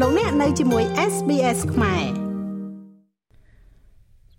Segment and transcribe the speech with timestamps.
[0.00, 2.04] លោកអ្នកនៅជាមួយ SBS ខ្មែរ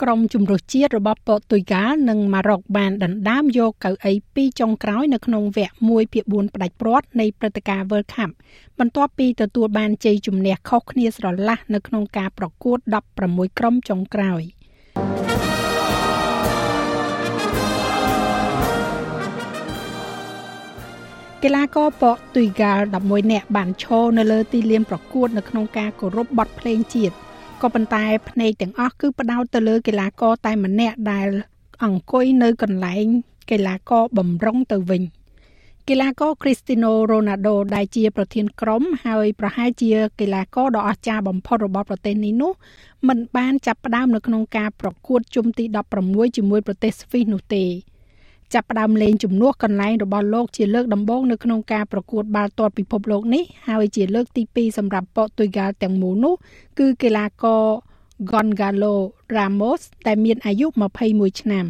[0.00, 8.30] ក្រុមជំរុះជាតិរបស់ប៉ូទុយហ្គាល់និងម៉ារ៉ុកបានដណ្ដើមយកកៅអីពីរចុងក្រោយនៅក្នុងវគ្គ1ភាគ4ផ្ដាច់ព្រាត់នៃព្រឹត្តិការណ៍ World Cup
[8.78, 12.78] បន្ទាប់ពីទទួលបានជ័យជំនះខុសគ្នាស្រឡះនៅក្នុងការប្រកួត
[13.18, 14.42] 16ក្រុមចុងក្រោយ
[21.48, 27.14] កីឡាករប៉ូទុយហ្គាល់11នាក់បានឈរនៅលើទីលានប្រកួតនៅក្នុងការគោរពបទភ្លេងជាតិ
[27.62, 31.28] ក៏ប៉ុន្តែភ្នែកទាំងអស់គឺផ្ដោតទៅលើកីឡាករតែម្នាក់ដែល
[31.84, 33.06] អង្គុយនៅកន្លែង
[33.50, 35.02] កីឡាករបំរុងទៅវិញ
[35.88, 42.52] កីឡាករ Cristiano Ronaldo ដែលជាប្រធានក្រុមហើយប្រហែលជាកីឡាករដ៏អស្ចារ្យបំផុតរបស់ប្រទេសនេះនោះ
[43.08, 45.64] មិនបានចាប់ផ្ដើមនៅក្នុងការប្រកួតជុំទី
[46.00, 47.64] 16ជាមួយប្រទេសស្វីសនោះទេ
[48.54, 56.34] ចាប់ផ្ដើមលេងជំនួសកន្លែងរបស់លោកជាលើកដំបូងនៅក្នុងការប្រកួតបាល់ទាត់ពិភពលោកនេះហើយជាលើកទី2សម្រាប់ប៉ូទុយហ្គាល់ទាំងមូលនោះ
[56.78, 57.64] គឺកីឡាករ
[58.30, 58.94] Gonzalo
[59.36, 60.66] Ramos ដែលមានអាយុ
[61.02, 61.66] 21ឆ្នាំ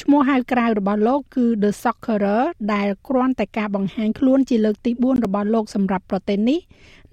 [0.00, 6.60] ឈ្មោះហៅក្រៅរបស់លោកគឺ The Soccerer ដែលគ្រាន់តែការបង្ហាញខ្លួនជាលើកទី4របស់លោកសម្រាប់ប្រទេសនេះ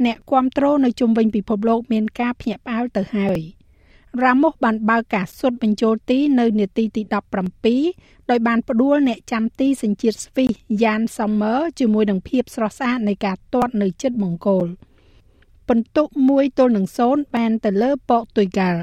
[0.05, 3.39] អ្នកគ្រប់គ្រងនៅជុំវិញពិភពលោកមានការភ្ញាក់ផ្អើលទៅហើយ។
[4.23, 7.02] រ៉ាម៉ូសបានបើកការសុទ្ធបញ្ចូលទីនៅនាទីទី
[7.66, 10.49] 17ដោយបានផ្ដួលអ្នកចាំទីសញ្ជាតិស្វីស
[10.83, 14.66] យ៉ានសំមឺជាមួយនឹងភាពស្រស់ស្អាតនៃការទាត់នៅជិតមង្គល
[15.67, 18.81] ពិន្ទុ1ទល់នឹង0បានទៅលើប៉ូទុយហ្គាល់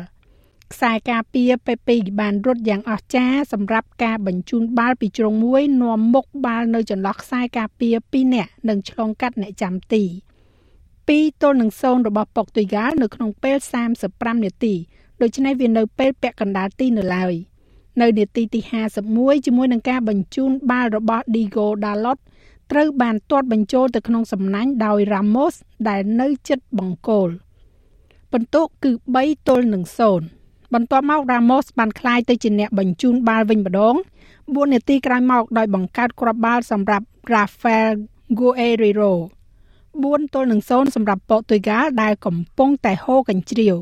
[0.73, 10.05] ខ្សែការពារពេពីបានរត់យ៉ាងអស្ចារ្យសម្រាប់ការបញ្ជូនបាល់ពីជ្រុងមួយនាំមុខបាល់នៅចន្លោះខ្សែការពារ2នាក់និងឆ្លងកាត់អ្នកចាំទី
[10.73, 13.59] 2ទល់នឹង0របស់ប៉ូទុយហ្គាល់នៅក្នុងពេល
[14.01, 14.75] 35នាទី
[15.23, 17.35] ដូច្នេះវានៅពេលពាក់កណ្ដាលទីនៅឡើយ
[18.01, 18.61] នៅនាទីទី
[19.03, 22.19] 51ជាមួយនឹងការបញ្ជូនបាល់របស់ Diego Dalot
[22.71, 25.55] ត្រូវបានទាត់បញ្ចូលទៅក្នុងសំណាញ់ដោយ Ramos
[25.89, 27.29] ដែលនៅជិតបង្គោល
[28.33, 29.85] បន្ទុកគឺ3ទល់នឹង
[30.29, 33.95] 0បន្ទាប់មក Ramos បានក្លាយទៅជាអ្នកបញ្ជូនបាល់វិញម្ដង
[34.35, 37.93] 4នាទីក្រោយមកដោយបង្កើតគ្រាប់បាល់សម្រាប់ Rafael
[38.39, 39.13] Guerreiro
[39.93, 43.77] 4ទល់នឹង0សម្រាប់ប៉ូទុយហ្គាល់ដែលកំពុងតែហូរកញ្ជ្រៀវ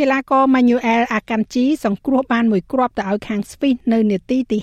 [0.00, 4.58] កីឡាករ Manuel Akanji សង្គ្រោះបានមួយគ្រាប់ទៅឲ្យខាងស្វីសនៅនាទីទី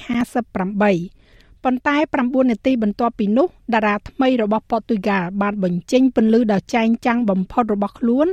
[0.59, 8.27] 58ប៉ុន្តែ9នាទីបន្ទាប់ពីនោះតារាថ្មីរបស់ប៉ូទុយហ្គាល់បានបញ្ចេញពន្លឺដ៏ចែងចាំងបំផុតរបស់ខ្លួន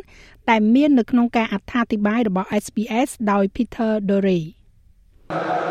[0.50, 4.40] ដែលមាននៅក្នុងការអត្ថាធិប្បាយរបស់ SBS ដោយ Peter Dore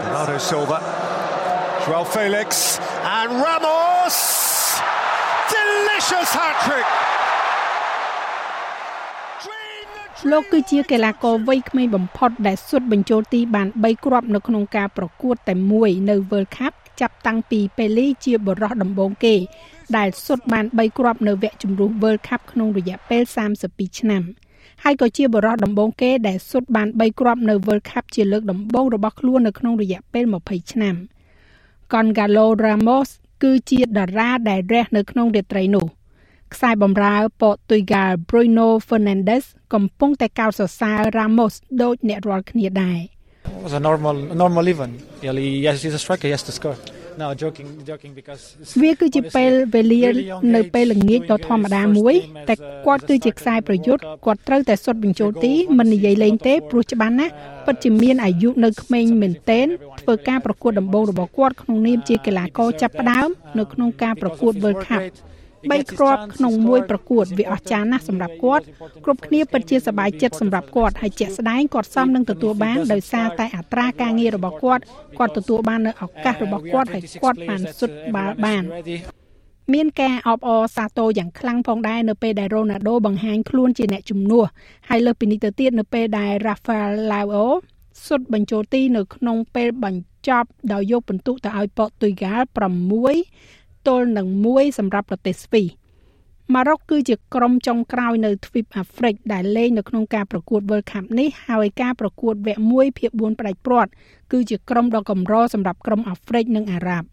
[0.03, 0.77] Bernardo Silva
[1.83, 2.49] Joao Felix
[3.17, 4.17] and Ramos
[5.55, 7.16] delicious hat-trick
[10.31, 19.35] លោកគឺជាកីឡាករវ័យក្មេងបំផុតដែលសុទ្ធបញ្ចូលទីបាន3គ្រាប់នៅក្នុងការប្រកួតតែមួយនៅ World Cup ចាប់តាំងពីប៉េលីជាបរិះដំបូងគេ
[19.97, 23.23] ដែលសុទ្ធបាន3គ្រាប់នៅវគ្គជម្រុះ World Cup ក្នុងរយៈពេល
[23.61, 24.23] 32ឆ្នាំ
[24.83, 30.95] ហើយក៏ជាបរិះដំបូងគេដែលសុទ្ធបាន3គ្រាប់នៅ World Cup ជាលើកដំបូងរបស់ខ្លួននៅក្នុងរយៈពេល20ឆ្នាំ
[31.93, 33.09] Gonzalo Ramos
[33.43, 35.85] គឺជាតារាដែលរះនៅក្នុងរាត្រីនោះ
[36.53, 42.99] ខ្សែបម្រើប៉ូទុយហ្គាល់ Bruno Fernandes កំពុងតែកោតសរសើរ Ramos ដូចអ្នករាល់គ្នាដែរ
[43.57, 44.89] It was a normal normal even.
[45.23, 46.77] Really, yes, he's a striker, he has to score.
[47.21, 48.43] No joking joking because
[48.81, 50.03] វាគឺជាពេលវេលា
[50.55, 52.15] នៅពេលល្ងាចដ៏ធម្មតាមួយ
[52.49, 52.55] តែ
[52.85, 57.33] គាត់គឺជាខ្សែប្រយុទ្ធគាត់ត្រូវតែសុទ្ធបញ្ចូលទីមិននិយាយលេងទេព្រោះច្បាស់ណាស់
[57.65, 59.67] ពិតជាមានអាយុនៅក្មេងមែនទែន
[60.01, 65.01] ធ្វើការប្រកួតដំបូងរបស់គាត់ក្នុងនាមជាកីឡាករចាប់ផ្ដើមនៅក្នុងការប្រកួត World Cup
[65.65, 68.63] 3គ្រាប់ក្នុងមួយប្រកួតវាអស្ចារ្យណាស់សម្រាប់គាត់
[69.05, 74.83] គ្រប់គ្នាពិតជាសប្បាយចិត្តសម្រាប់គាត់ហើយជាក់ស្ដែងគាត់សមនឹងទទួលបានដោយសារតែអត្រាការងាររបស់គាត់
[75.17, 78.63] គាត់ទទួលបាននៅឱកាសរបស់គាត់ហើយគាត់បានសុទ្ធបាល់បាន
[79.73, 84.45] មានការអបអរសាទរយ៉ាងខ្លាំងផងដែរនៅពេលដែលរ៉ូណាល់ដូបង្ហាញខ្លួនជាអ្នកជំនួស
[84.89, 87.47] ហើយលើសពីនេះទៅទៀតនៅពេលដែល Rafael Leao
[88.05, 92.45] សុទ្ធបញ្ចូលទីនៅក្នុងពេលបញ្ចប់ដោយយកពិន្ទុទៅឲ្យប៉ូទុយហ្គាល់
[93.05, 95.67] 6 ទល់នឹង1សម្រាប់ប្រទេសស្វីស
[96.53, 103.91] ម៉ារ៉ុកគឺជាក្រុមចុងក្រោយនៅទ្វីបអាហ្វ្រិកដែលលេងនៅក្នុងការប្រកួត World Cup នេះហើយការប្រកួតវគ្គ1ភាគ4ផ្ដាច់ព្រាត់
[104.31, 107.07] គឺជាក្រុមដ៏កម្រសម្រាប់ក្រុមអាហ្វ្រិកនិងអារ៉ាប់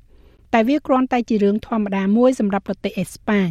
[0.54, 3.50] តែវាគ្រាន់តែជារឿងធម្មតាមួយសម្រាប់ប្រទេសអេស្ប៉ាញ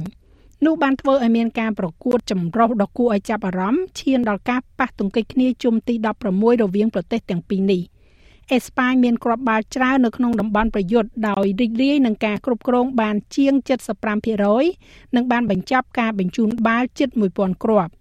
[0.65, 5.93] នោះបានធ្វើឲ្យមានការប្រកួតចម្រុះដ៏គួរឲ្យចាប់អារម្មណ៍ឈានដល់ការប៉ះទង្គិចគ្នាជុំទី
[6.29, 7.81] 16រវាងប្រទេសទាំងពីរនេះ
[8.51, 13.53] អេស្ប៉ាញមានគ្រាប់បាល់ច្រើននៅក្នុងតំបន់ប្រយុទ្ធដោយរីករាយនឹងការគ្រប់គ្រងបានជាង
[14.35, 17.93] 75%និងបានបញ្ចប់ការបញ្ជូនបាល់ជិត1000គ្រាប់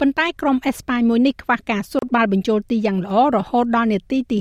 [0.00, 4.38] ប៉ុន្តែក្រុមអេស្ប៉ាញមួយនេះខ្វះការស៊ូតបាល់បញ្ចូលទីយ៉ាងល្អរហូតដល់នាទីទី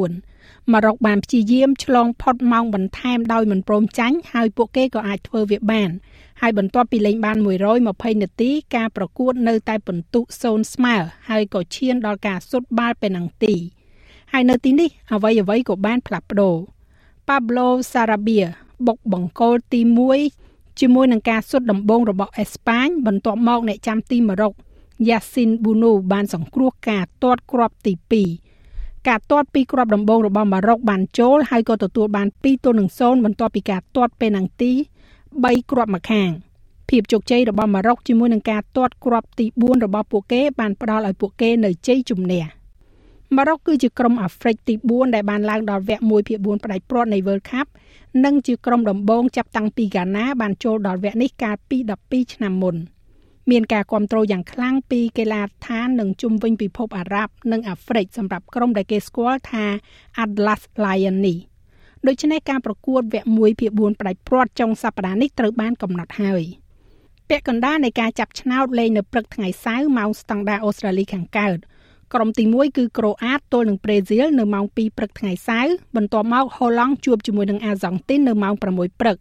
[0.00, 5.90] 54ម៉ារ៉ុកបានព្យាយាមឆ្លងផុតម៉ោងបន្ថែមដោយមិនព្រមចាញ់ហើយពួកគេក៏អាចធ្វើវាបាន
[6.40, 7.36] ហើយបន្ទាប់ពីលេងបាន
[7.80, 10.96] 120នាទីការប្រកួតនៅតែពិន្ទុ0ស្មើ
[11.28, 13.54] ហើយក៏ឈានដល់ការស៊ុតបាល់ពេណាល់ទី
[14.36, 16.56] ហើយនៅទីនេះអ្វីអ្វីក៏បានផ្លាស់ប្ដូរ
[17.28, 18.46] Pablo Sarabia
[18.86, 19.80] បុកបង្គោលទី
[20.30, 24.52] 1ជាមួយនឹងការស៊ុតដំបងរបស់អេស្ប៉ាញបន្ទាប់មកអ្នកចាំទីម៉ារ៉ុក
[25.08, 27.92] Yassin Bounou បានសង្គ្រោះការទាត់គ្រាប់ទី
[28.50, 34.72] 2ការទាត់ពីគ្រាប់ដំបងរបស់ម៉ារ៉ុកបានចូលហើយក៏ទទួលបាន2ទល់នឹង0បន្ទាប់ពីការទាត់ពេណាល់ទី
[35.24, 36.30] 3គ្រាប់ម្ខាង
[36.88, 42.63] ភាពជោគជ័យរបស់ម៉ារ៉ុកជាមួយនឹងការទាត់គ្រាប់ទី4របស់ពួកគេបានផ្ដល់ឲ្យពួកគេនៅជ័យជំនះ
[43.36, 47.66] ម៉ារ៉ុកគឺជាក្រុមអាហ្វ្រិកទី4ដែលបានឡើងដល់វគ្គ1ភាគ4ផ្ដាច់ព្រាត់នៃ World Cup
[48.24, 52.76] និងជាក្រុមដំបូងចាប់តាំងពីហ្គាណាបានចូលដល់វគ្គនេះកាលពី12ឆ្នាំមុន
[53.50, 59.64] មានការគ្រប់គ្រងយ៉ាងខ្លាំងពីកីឡាដ្ឋាននិងជុំវិញពិភពអារ៉ាប់និងអាហ្វ្រិកសម្រាប់ក្រុមដែលគេស្គាល់ថា
[60.24, 61.38] Atlas Lion នេះ។
[62.08, 66.42] ដូច្នេះការប្រកួតវគ្គ1ភាគ4ផ្ដាច់ព្រាត់ចុងសប្តាហ៍នេះត្រូវបានកំណត់ហើយ
[67.28, 71.58] ពាក់កណ្ដាលនៃការចាប់ឆ្នោតលេងនៅព្រឹកថ្ងៃសៅរ៍ម៉ោងស្តង់ដារអូស្ត្រាលីខាងកើត
[72.14, 79.16] ក្រុមទី1គឺក្រូអាតទល់នឹងប្រេស៊ីលនៅម៉ោង2ព្រឹកថ្ងៃសៅរ៍បន្ទាប់មកហូឡង់ជួបជាមួយនឹងអាហ្សង់ទីននៅម៉ោង6ព្រឹក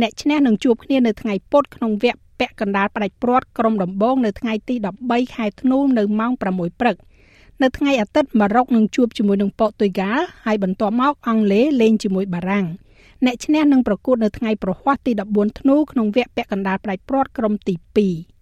[0.00, 6.96] អ្នកឈ្នះនឹងជួបគ្នានៅថ្ងៃពុធក្នុងវគ្គពាក់កណ្ដាលផ្ដាច់ព្រាត់ក្រុមដំបងនៅថ្ងៃទី13ខែធ្នូនៅម៉ោង6ព្រឹក
[7.62, 12.66] នៅថ្ងៃអាទិត្យម៉ារ៉ុកនឹងជួបជាមួយនឹងប៉ូទុយហ្គាល់ហើយបន្ទាប់មកអង់គ្លេសលេងជាមួយបារាំង
[13.24, 18.33] អ្នកឈ្នះនឹងប្រកួតនៅថ្ងៃប្រហ័សទី14ធ្នូក្នុងវគ្គពាក់កណ្ដាលផ្ដាច់ព្រាត់ក្រុមទី2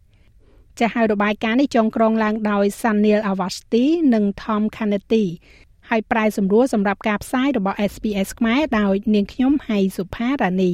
[0.79, 3.85] ចាស់ហើយរបាយការណ៍នេះចងក្រងឡើងដោយ Sanil Awasthi
[4.15, 5.25] និង Tom Kennedy
[5.91, 10.73] ហើយប្រែសម្រួលសម្រាប់ការផ្សាយរបស់ SPS ខ្មែរដោយនាងខ្ញុំហៃសុផារ៉ានី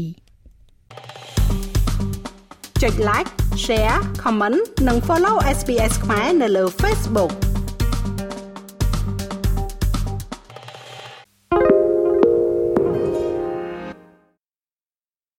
[2.82, 3.30] ចុច like
[3.64, 4.58] share comment
[4.88, 7.32] និង follow SPS ខ្មែរនៅលើ Facebook